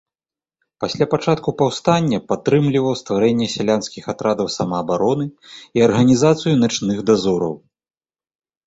[0.83, 7.53] Пасля пачатку паўстання падтрымліваў стварэнне сялянскіх атрадаў самаабароны і арганізацыю начных дазораў.